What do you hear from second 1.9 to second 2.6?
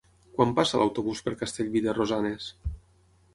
Rosanes?